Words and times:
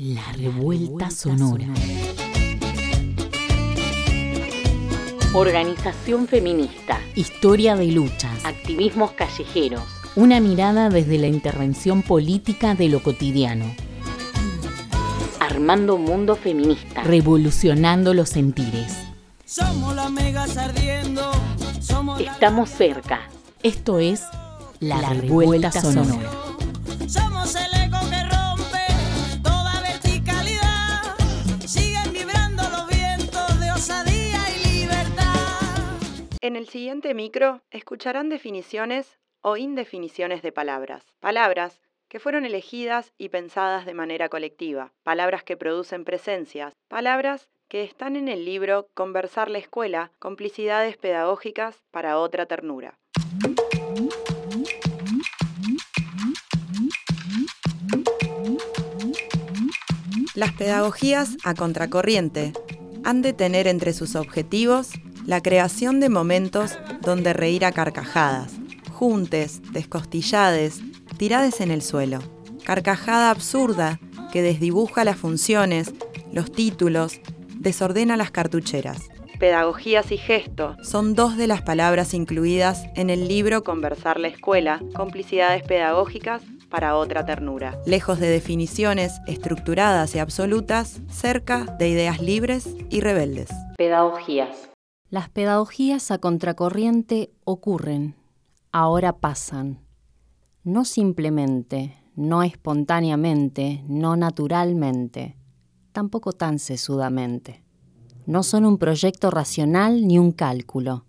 La 0.00 0.22
revuelta 0.30 1.10
sonora. 1.10 1.66
Organización 5.34 6.28
feminista. 6.28 7.00
Historia 7.16 7.74
de 7.74 7.86
luchas. 7.88 8.44
Activismos 8.44 9.10
callejeros. 9.10 9.82
Una 10.14 10.38
mirada 10.38 10.88
desde 10.88 11.18
la 11.18 11.26
intervención 11.26 12.04
política 12.04 12.76
de 12.76 12.90
lo 12.90 13.02
cotidiano. 13.02 13.64
Armando 15.40 15.98
mundo 15.98 16.36
feminista. 16.36 17.02
Revolucionando 17.02 18.14
los 18.14 18.28
sentires. 18.28 18.98
Somos 19.46 19.96
la 19.96 20.08
mega 20.10 20.44
ardiendo. 20.44 21.28
Estamos 22.20 22.70
cerca. 22.70 23.22
Esto 23.64 23.98
es 23.98 24.22
La, 24.78 25.00
revuelta, 25.12 25.72
sonora. 25.72 26.30
Somos 27.08 27.56
el 27.56 27.77
el 36.58 36.68
siguiente 36.68 37.14
micro 37.14 37.62
escucharán 37.70 38.28
definiciones 38.28 39.20
o 39.42 39.56
indefiniciones 39.56 40.42
de 40.42 40.50
palabras. 40.50 41.04
Palabras 41.20 41.80
que 42.08 42.18
fueron 42.18 42.44
elegidas 42.44 43.12
y 43.16 43.28
pensadas 43.28 43.86
de 43.86 43.94
manera 43.94 44.28
colectiva. 44.28 44.92
Palabras 45.04 45.44
que 45.44 45.56
producen 45.56 46.04
presencias. 46.04 46.72
Palabras 46.88 47.48
que 47.68 47.84
están 47.84 48.16
en 48.16 48.26
el 48.26 48.44
libro 48.44 48.88
Conversar 48.94 49.50
la 49.50 49.58
escuela, 49.58 50.10
complicidades 50.18 50.96
pedagógicas 50.96 51.84
para 51.92 52.18
otra 52.18 52.46
ternura. 52.46 52.98
Las 60.34 60.52
pedagogías 60.54 61.36
a 61.44 61.54
contracorriente 61.54 62.52
han 63.04 63.22
de 63.22 63.32
tener 63.32 63.68
entre 63.68 63.92
sus 63.92 64.16
objetivos 64.16 64.90
la 65.28 65.42
creación 65.42 66.00
de 66.00 66.08
momentos 66.08 66.78
donde 67.02 67.34
reír 67.34 67.66
a 67.66 67.72
carcajadas, 67.72 68.54
juntes, 68.90 69.60
descostillades, 69.72 70.80
tirades 71.18 71.60
en 71.60 71.70
el 71.70 71.82
suelo. 71.82 72.20
Carcajada 72.64 73.28
absurda 73.28 74.00
que 74.32 74.40
desdibuja 74.40 75.04
las 75.04 75.18
funciones, 75.18 75.92
los 76.32 76.50
títulos, 76.50 77.20
desordena 77.56 78.16
las 78.16 78.30
cartucheras. 78.30 79.10
Pedagogías 79.38 80.10
y 80.12 80.16
gesto 80.16 80.76
son 80.82 81.14
dos 81.14 81.36
de 81.36 81.46
las 81.46 81.60
palabras 81.60 82.14
incluidas 82.14 82.86
en 82.96 83.10
el 83.10 83.28
libro 83.28 83.64
Conversar 83.64 84.18
la 84.18 84.28
escuela, 84.28 84.80
complicidades 84.94 85.62
pedagógicas 85.62 86.40
para 86.70 86.96
otra 86.96 87.26
ternura. 87.26 87.78
Lejos 87.84 88.18
de 88.18 88.30
definiciones 88.30 89.20
estructuradas 89.26 90.14
y 90.14 90.20
absolutas, 90.20 91.02
cerca 91.10 91.66
de 91.78 91.90
ideas 91.90 92.22
libres 92.22 92.66
y 92.88 93.02
rebeldes. 93.02 93.50
Pedagogías. 93.76 94.70
Las 95.10 95.30
pedagogías 95.30 96.10
a 96.10 96.18
contracorriente 96.18 97.32
ocurren, 97.44 98.14
ahora 98.72 99.20
pasan, 99.20 99.80
no 100.64 100.84
simplemente, 100.84 101.96
no 102.14 102.42
espontáneamente, 102.42 103.82
no 103.88 104.16
naturalmente, 104.16 105.38
tampoco 105.92 106.32
tan 106.32 106.58
sesudamente. 106.58 107.64
No 108.26 108.42
son 108.42 108.66
un 108.66 108.76
proyecto 108.76 109.30
racional 109.30 110.06
ni 110.06 110.18
un 110.18 110.30
cálculo. 110.30 111.06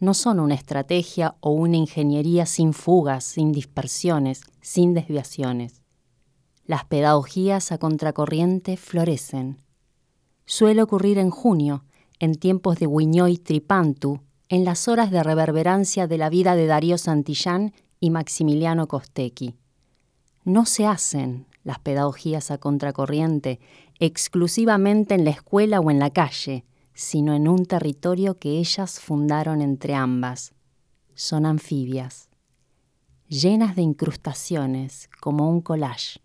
No 0.00 0.12
son 0.12 0.40
una 0.40 0.54
estrategia 0.54 1.36
o 1.38 1.50
una 1.52 1.76
ingeniería 1.76 2.46
sin 2.46 2.72
fugas, 2.72 3.22
sin 3.22 3.52
dispersiones, 3.52 4.40
sin 4.60 4.92
desviaciones. 4.92 5.82
Las 6.64 6.84
pedagogías 6.84 7.70
a 7.70 7.78
contracorriente 7.78 8.76
florecen. 8.76 9.62
Suele 10.46 10.82
ocurrir 10.82 11.18
en 11.18 11.30
junio, 11.30 11.84
en 12.18 12.34
tiempos 12.34 12.78
de 12.78 12.86
Guiñoy 12.86 13.38
Tripantu, 13.38 14.20
en 14.48 14.64
las 14.64 14.88
horas 14.88 15.10
de 15.10 15.22
reverberancia 15.22 16.06
de 16.06 16.18
la 16.18 16.30
vida 16.30 16.54
de 16.54 16.66
Darío 16.66 16.98
Santillán 16.98 17.72
y 18.00 18.10
Maximiliano 18.10 18.86
Costecchi. 18.86 19.56
No 20.44 20.64
se 20.66 20.86
hacen 20.86 21.46
las 21.64 21.78
pedagogías 21.80 22.50
a 22.50 22.58
contracorriente 22.58 23.58
exclusivamente 23.98 25.14
en 25.14 25.24
la 25.24 25.30
escuela 25.30 25.80
o 25.80 25.90
en 25.90 25.98
la 25.98 26.10
calle, 26.10 26.64
sino 26.94 27.34
en 27.34 27.48
un 27.48 27.66
territorio 27.66 28.38
que 28.38 28.58
ellas 28.58 29.00
fundaron 29.00 29.60
entre 29.60 29.94
ambas. 29.94 30.54
Son 31.14 31.44
anfibias, 31.44 32.28
llenas 33.28 33.74
de 33.74 33.82
incrustaciones 33.82 35.10
como 35.20 35.50
un 35.50 35.60
collage 35.60 36.20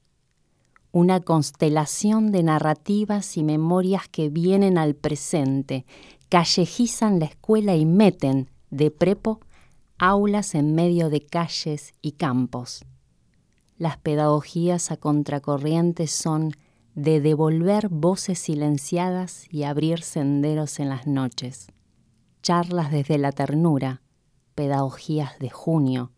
una 0.91 1.21
constelación 1.21 2.31
de 2.31 2.43
narrativas 2.43 3.37
y 3.37 3.43
memorias 3.43 4.07
que 4.09 4.29
vienen 4.29 4.77
al 4.77 4.95
presente, 4.95 5.85
callejizan 6.29 7.19
la 7.19 7.25
escuela 7.25 7.75
y 7.75 7.85
meten, 7.85 8.49
de 8.69 8.91
prepo, 8.91 9.39
aulas 9.97 10.55
en 10.55 10.75
medio 10.75 11.09
de 11.09 11.25
calles 11.25 11.93
y 12.01 12.13
campos. 12.13 12.85
Las 13.77 13.97
pedagogías 13.97 14.91
a 14.91 14.97
contracorriente 14.97 16.07
son 16.07 16.51
de 16.93 17.21
devolver 17.21 17.87
voces 17.89 18.39
silenciadas 18.39 19.45
y 19.51 19.63
abrir 19.63 20.01
senderos 20.01 20.79
en 20.79 20.89
las 20.89 21.07
noches. 21.07 21.67
Charlas 22.41 22.91
desde 22.91 23.17
la 23.17 23.31
ternura, 23.31 24.01
pedagogías 24.55 25.39
de 25.39 25.49
junio, 25.49 26.11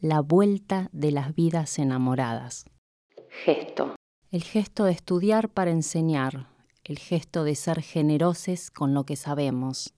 la 0.00 0.20
vuelta 0.20 0.88
de 0.92 1.12
las 1.12 1.34
vidas 1.34 1.78
enamoradas. 1.78 2.64
Gesto 3.44 3.94
el 4.32 4.42
gesto 4.42 4.84
de 4.84 4.90
estudiar 4.90 5.48
para 5.50 5.70
enseñar, 5.70 6.48
el 6.82 6.98
gesto 6.98 7.44
de 7.44 7.54
ser 7.54 7.80
generosos 7.80 8.72
con 8.72 8.92
lo 8.92 9.06
que 9.06 9.14
sabemos, 9.14 9.94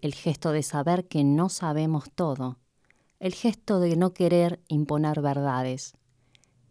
el 0.00 0.14
gesto 0.14 0.52
de 0.52 0.62
saber 0.62 1.06
que 1.06 1.22
no 1.22 1.50
sabemos 1.50 2.04
todo, 2.14 2.56
el 3.20 3.34
gesto 3.34 3.78
de 3.78 3.96
no 3.96 4.14
querer 4.14 4.62
imponer 4.68 5.20
verdades, 5.20 5.92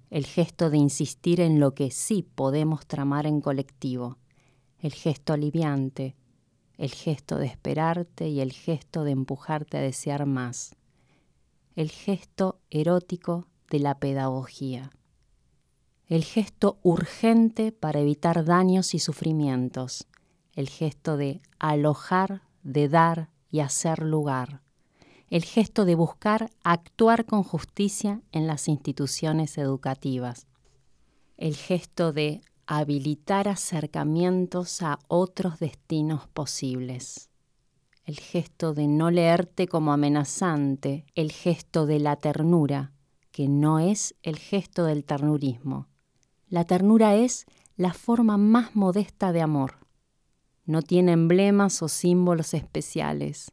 el 0.09 0.25
gesto 0.25 0.72
de 0.72 0.78
insistir 0.78 1.40
en 1.40 1.59
lo 1.59 1.75
que 1.75 1.91
sí 1.91 2.24
podemos 2.24 2.88
tramar 2.88 3.28
en 3.28 3.41
colectivo, 3.41 4.18
el 4.79 4.94
gesto 4.94 5.34
aliviante, 5.34 6.16
el 6.79 6.90
gesto 6.90 7.38
de 7.38 7.46
esperarte 7.46 8.28
y 8.28 8.41
el 8.41 8.53
gesto 8.53 9.03
de 9.03 9.12
empujarte 9.12 9.78
a 9.78 9.81
desear 9.81 10.25
más, 10.25 10.75
el 11.75 11.91
gesto 11.91 12.59
erótico 12.72 13.46
de 13.69 13.79
la 13.79 14.00
pedagogía 14.00 14.90
el 16.07 16.23
gesto 16.23 16.79
urgente 16.84 17.73
para 17.73 18.00
evitar 18.00 18.45
daños 18.45 18.94
y 18.94 19.00
sufrimientos, 19.00 20.07
el 20.53 20.69
gesto 20.69 21.18
de 21.18 21.41
alojar, 21.59 22.44
de 22.63 22.88
dar 22.88 23.29
y 23.50 23.59
hacer 23.59 24.03
lugar, 24.03 24.62
el 25.29 25.44
gesto 25.44 25.84
de 25.84 25.96
buscar 25.96 26.50
actuar 26.63 27.25
con 27.25 27.44
justicia 27.44 28.22
en 28.31 28.47
las 28.47 28.69
instituciones 28.69 29.57
educativas, 29.57 30.47
el 31.35 31.56
gesto 31.57 32.13
de 32.13 32.40
habilitar 32.67 33.50
acercamientos 33.50 34.81
a 34.81 35.00
otros 35.09 35.59
destinos 35.59 36.25
posibles, 36.29 37.29
el 38.06 38.17
gesto 38.17 38.73
de 38.73 38.88
no 38.88 39.12
leerte 39.12 39.67
como 39.67 39.91
amenazante, 39.91 41.06
el 41.16 41.34
gesto 41.34 41.85
de 41.85 42.00
la 42.00 42.16
ternura, 42.16 42.94
que 43.31 43.50
no 43.50 43.79
es 43.79 44.16
el 44.23 44.38
gesto 44.38 44.85
del 44.85 45.03
ternurismo, 45.03 45.88
la 46.50 46.63
ternura 46.63 47.16
es 47.16 47.46
la 47.75 47.94
forma 47.94 48.38
más 48.38 48.75
modesta 48.75 49.31
de 49.31 49.41
amor. 49.41 49.75
No 50.66 50.81
tiene 50.81 51.13
emblemas 51.13 51.81
o 51.81 51.88
símbolos 51.88 52.53
especiales. 52.53 53.52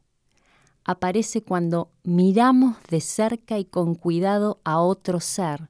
Aparece 0.83 1.43
cuando 1.43 1.91
miramos 2.03 2.77
de 2.89 3.01
cerca 3.01 3.57
y 3.57 3.65
con 3.65 3.95
cuidado 3.95 4.59
a 4.63 4.79
otro 4.79 5.19
ser, 5.19 5.69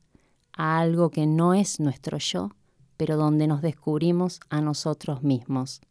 a 0.53 0.80
algo 0.80 1.09
que 1.09 1.25
no 1.25 1.53
es 1.53 1.80
nuestro 1.80 2.18
yo, 2.18 2.52
pero 2.97 3.18
donde 3.18 3.47
nos 3.47 3.62
descubrimos 3.62 4.40
a 4.50 4.62
nosotros 4.62 5.24
mismos. 5.24 5.81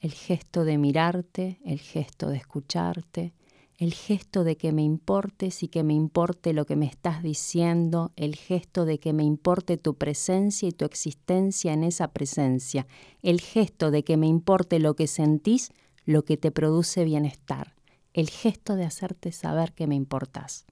El 0.00 0.12
gesto 0.12 0.64
de 0.64 0.78
mirarte, 0.78 1.60
el 1.64 1.78
gesto 1.78 2.28
de 2.28 2.38
escucharte, 2.38 3.34
el 3.80 3.94
gesto 3.94 4.44
de 4.44 4.58
que 4.58 4.72
me 4.72 4.82
importes 4.82 5.62
y 5.62 5.68
que 5.68 5.82
me 5.82 5.94
importe 5.94 6.52
lo 6.52 6.66
que 6.66 6.76
me 6.76 6.84
estás 6.84 7.22
diciendo, 7.22 8.12
el 8.14 8.36
gesto 8.36 8.84
de 8.84 9.00
que 9.00 9.14
me 9.14 9.24
importe 9.24 9.78
tu 9.78 9.94
presencia 9.94 10.68
y 10.68 10.72
tu 10.72 10.84
existencia 10.84 11.72
en 11.72 11.84
esa 11.84 12.08
presencia, 12.08 12.86
el 13.22 13.40
gesto 13.40 13.90
de 13.90 14.04
que 14.04 14.18
me 14.18 14.26
importe 14.26 14.80
lo 14.80 14.96
que 14.96 15.06
sentís, 15.06 15.72
lo 16.04 16.26
que 16.26 16.36
te 16.36 16.50
produce 16.50 17.04
bienestar, 17.04 17.74
el 18.12 18.28
gesto 18.28 18.76
de 18.76 18.84
hacerte 18.84 19.32
saber 19.32 19.72
que 19.72 19.86
me 19.86 19.94
importas, 19.94 20.66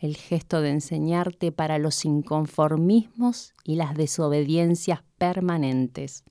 el 0.00 0.16
gesto 0.16 0.60
de 0.60 0.70
enseñarte 0.70 1.52
para 1.52 1.78
los 1.78 2.04
inconformismos 2.04 3.54
y 3.62 3.76
las 3.76 3.94
desobediencias 3.94 5.04
permanentes, 5.18 6.24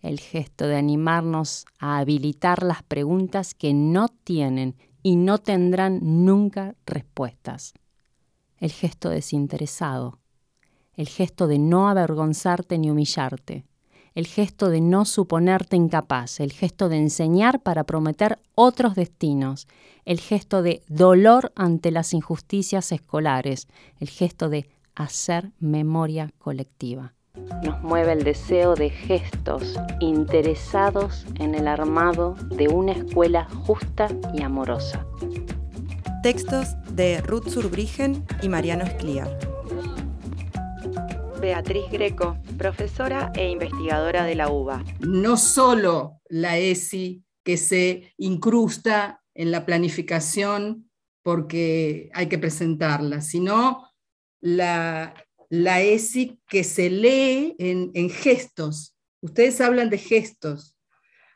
el 0.00 0.20
gesto 0.20 0.66
de 0.66 0.76
animarnos 0.76 1.66
a 1.78 1.98
habilitar 1.98 2.62
las 2.62 2.82
preguntas 2.82 3.52
que 3.52 3.74
no 3.74 4.08
tienen 4.08 4.74
y 5.04 5.16
no 5.16 5.36
tendrán 5.36 6.00
nunca 6.24 6.74
respuestas. 6.86 7.74
El 8.58 8.72
gesto 8.72 9.10
desinteresado, 9.10 10.18
el 10.94 11.08
gesto 11.08 11.46
de 11.46 11.58
no 11.58 11.90
avergonzarte 11.90 12.78
ni 12.78 12.90
humillarte, 12.90 13.66
el 14.14 14.26
gesto 14.26 14.70
de 14.70 14.80
no 14.80 15.04
suponerte 15.04 15.76
incapaz, 15.76 16.40
el 16.40 16.52
gesto 16.52 16.88
de 16.88 16.96
enseñar 16.96 17.60
para 17.62 17.84
prometer 17.84 18.38
otros 18.54 18.94
destinos, 18.94 19.68
el 20.06 20.20
gesto 20.20 20.62
de 20.62 20.82
dolor 20.88 21.52
ante 21.54 21.90
las 21.90 22.14
injusticias 22.14 22.90
escolares, 22.90 23.68
el 24.00 24.08
gesto 24.08 24.48
de 24.48 24.70
hacer 24.94 25.52
memoria 25.58 26.32
colectiva. 26.38 27.13
Nos 27.64 27.82
mueve 27.82 28.12
el 28.12 28.24
deseo 28.24 28.74
de 28.74 28.90
gestos 28.90 29.74
interesados 29.98 31.26
en 31.36 31.54
el 31.54 31.66
armado 31.66 32.34
de 32.50 32.68
una 32.68 32.92
escuela 32.92 33.48
justa 33.66 34.08
y 34.34 34.42
amorosa. 34.42 35.06
Textos 36.22 36.68
de 36.90 37.20
Ruth 37.22 37.48
Surbrigen 37.48 38.24
y 38.42 38.48
Mariano 38.48 38.84
Escliar. 38.84 39.38
Beatriz 41.40 41.90
Greco, 41.90 42.38
profesora 42.56 43.32
e 43.34 43.50
investigadora 43.50 44.24
de 44.24 44.34
la 44.34 44.50
UBA. 44.50 44.84
No 45.00 45.36
solo 45.36 46.20
la 46.28 46.58
ESI 46.58 47.24
que 47.44 47.56
se 47.56 48.14
incrusta 48.16 49.22
en 49.34 49.50
la 49.50 49.66
planificación 49.66 50.90
porque 51.22 52.10
hay 52.14 52.28
que 52.28 52.38
presentarla, 52.38 53.20
sino 53.20 53.90
la, 54.40 55.14
la 55.50 55.82
ESI 55.82 56.40
que 56.48 56.64
se 56.64 56.90
lee 56.90 57.56
en, 57.58 58.10
gestos. 58.10 58.96
Ustedes 59.20 59.60
hablan 59.60 59.90
de 59.90 59.98
gestos, 59.98 60.76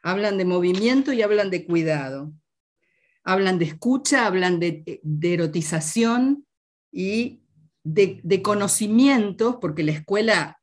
hablan 0.02 0.38
de 0.38 0.44
movimiento 0.44 1.12
y 1.12 1.22
hablan 1.22 1.50
de 1.50 1.64
cuidado. 1.64 2.32
Hablan 3.24 3.58
de 3.58 3.66
escucha, 3.66 4.26
hablan 4.26 4.58
de, 4.58 5.00
de 5.02 5.34
erotización 5.34 6.46
y 6.90 7.42
de, 7.84 8.42
conocimientos, 8.42 9.56
porque 9.60 9.82
la 9.82 9.92
escuela 9.92 10.60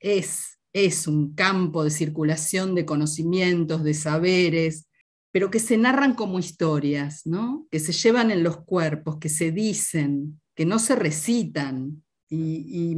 es, 0.00 0.58
es 0.72 1.06
un 1.06 1.34
campo 1.34 1.84
de 1.84 1.90
circulación 1.90 2.74
de 2.74 2.86
conocimientos, 2.86 3.84
de 3.84 3.94
saberes, 3.94 4.88
pero 5.30 5.50
que 5.50 5.60
se 5.60 5.76
narran 5.76 6.14
como 6.14 6.38
historias, 6.38 7.22
¿no? 7.26 7.66
que 7.70 7.80
se 7.80 7.92
llevan 7.92 8.30
en 8.30 8.42
los 8.42 8.58
cuerpos, 8.64 9.18
que 9.18 9.28
se 9.28 9.50
dicen, 9.50 10.40
que 10.54 10.66
no 10.66 10.78
se 10.78 10.94
recitan. 10.94 12.02
Y, 12.34 12.96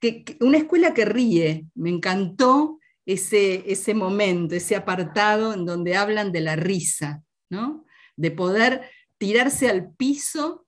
que, 0.00 0.36
una 0.40 0.58
escuela 0.58 0.92
que 0.92 1.06
ríe, 1.06 1.66
me 1.74 1.88
encantó 1.88 2.78
ese, 3.06 3.64
ese 3.70 3.94
momento, 3.94 4.54
ese 4.54 4.76
apartado 4.76 5.54
en 5.54 5.64
donde 5.64 5.96
hablan 5.96 6.30
de 6.30 6.40
la 6.42 6.56
risa, 6.56 7.22
¿no? 7.48 7.86
de 8.16 8.30
poder 8.30 8.90
tirarse 9.18 9.68
al 9.68 9.92
piso 9.94 10.66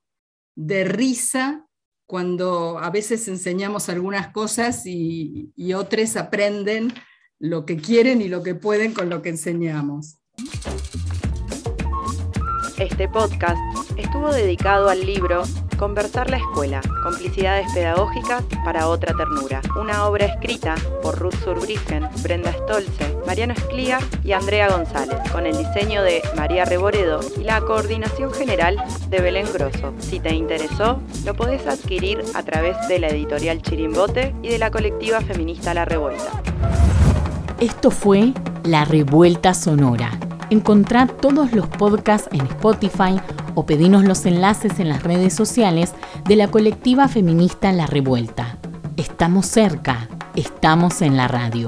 de 0.54 0.84
risa 0.84 1.66
cuando 2.06 2.78
a 2.78 2.90
veces 2.90 3.28
enseñamos 3.28 3.88
algunas 3.88 4.28
cosas 4.32 4.82
y, 4.86 5.52
otros 5.74 6.16
aprenden 6.16 6.92
lo 7.38 7.66
que 7.66 7.76
quieren 7.76 8.22
y 8.22 8.28
lo 8.28 8.42
que 8.42 8.54
pueden 8.54 8.94
con 8.94 9.10
lo 9.10 9.20
que 9.20 9.28
enseñamos. 9.28 10.16
Este 12.78 13.08
podcast 13.08 13.58
estuvo 13.96 14.32
dedicado 14.32 14.88
al 14.88 15.04
libro 15.04 15.42
Conversar 15.78 16.28
la 16.28 16.38
Escuela, 16.38 16.80
Complicidades 17.04 17.72
Pedagógicas 17.72 18.42
para 18.64 18.88
Otra 18.88 19.14
Ternura, 19.14 19.60
una 19.80 20.06
obra 20.06 20.26
escrita 20.26 20.74
por 21.02 21.16
Ruth 21.16 21.36
Surbrigen, 21.44 22.08
Brenda 22.20 22.52
Stolze, 22.52 23.16
Mariano 23.24 23.52
Esclía 23.52 24.00
y 24.24 24.32
Andrea 24.32 24.70
González, 24.70 25.18
con 25.30 25.46
el 25.46 25.56
diseño 25.56 26.02
de 26.02 26.20
María 26.36 26.64
Reboredo 26.64 27.20
y 27.38 27.44
la 27.44 27.60
coordinación 27.60 28.32
general 28.32 28.76
de 29.08 29.20
Belén 29.20 29.46
Grosso. 29.52 29.94
Si 30.00 30.18
te 30.18 30.34
interesó, 30.34 31.00
lo 31.24 31.34
podés 31.34 31.64
adquirir 31.68 32.24
a 32.34 32.42
través 32.42 32.76
de 32.88 32.98
la 32.98 33.08
editorial 33.08 33.62
Chirimbote 33.62 34.34
y 34.42 34.48
de 34.48 34.58
la 34.58 34.72
colectiva 34.72 35.20
feminista 35.20 35.74
La 35.74 35.84
Revuelta. 35.84 36.42
Esto 37.60 37.92
fue 37.92 38.32
La 38.64 38.84
Revuelta 38.84 39.54
Sonora. 39.54 40.10
Encontrá 40.50 41.06
todos 41.06 41.52
los 41.52 41.68
podcasts 41.68 42.28
en 42.32 42.40
Spotify 42.46 43.20
o 43.58 43.66
pedinos 43.66 44.04
los 44.04 44.24
enlaces 44.24 44.78
en 44.78 44.88
las 44.88 45.02
redes 45.02 45.34
sociales 45.34 45.92
de 46.28 46.36
la 46.36 46.46
colectiva 46.46 47.08
feminista 47.08 47.72
La 47.72 47.86
Revuelta. 47.86 48.56
Estamos 48.96 49.46
cerca, 49.46 50.08
estamos 50.36 51.02
en 51.02 51.16
la 51.16 51.26
radio. 51.26 51.66